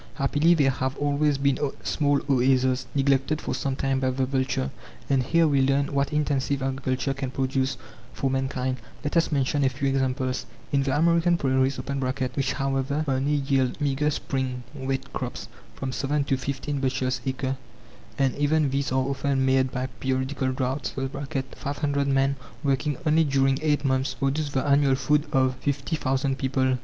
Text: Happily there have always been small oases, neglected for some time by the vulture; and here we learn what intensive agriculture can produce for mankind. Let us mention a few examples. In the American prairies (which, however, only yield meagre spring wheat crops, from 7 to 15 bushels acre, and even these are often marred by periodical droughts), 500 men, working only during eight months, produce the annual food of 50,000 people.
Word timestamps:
Happily 0.15 0.55
there 0.55 0.71
have 0.71 0.97
always 0.97 1.37
been 1.37 1.59
small 1.83 2.19
oases, 2.27 2.87
neglected 2.95 3.39
for 3.39 3.53
some 3.53 3.75
time 3.75 3.99
by 3.99 4.09
the 4.09 4.25
vulture; 4.25 4.71
and 5.11 5.21
here 5.21 5.47
we 5.47 5.61
learn 5.61 5.93
what 5.93 6.11
intensive 6.11 6.63
agriculture 6.63 7.13
can 7.13 7.29
produce 7.29 7.77
for 8.11 8.27
mankind. 8.31 8.77
Let 9.03 9.15
us 9.15 9.31
mention 9.31 9.63
a 9.63 9.69
few 9.69 9.87
examples. 9.87 10.47
In 10.71 10.81
the 10.81 10.97
American 10.97 11.37
prairies 11.37 11.77
(which, 11.77 12.53
however, 12.53 13.05
only 13.07 13.33
yield 13.35 13.79
meagre 13.79 14.09
spring 14.09 14.63
wheat 14.73 15.13
crops, 15.13 15.47
from 15.75 15.91
7 15.91 16.23
to 16.23 16.35
15 16.35 16.79
bushels 16.79 17.21
acre, 17.27 17.57
and 18.17 18.33
even 18.37 18.71
these 18.71 18.91
are 18.91 19.07
often 19.07 19.45
marred 19.45 19.71
by 19.71 19.85
periodical 19.99 20.51
droughts), 20.51 20.95
500 21.57 22.07
men, 22.07 22.37
working 22.63 22.97
only 23.05 23.23
during 23.23 23.59
eight 23.61 23.85
months, 23.85 24.15
produce 24.15 24.49
the 24.49 24.65
annual 24.65 24.95
food 24.95 25.27
of 25.31 25.57
50,000 25.57 26.39
people. 26.39 26.79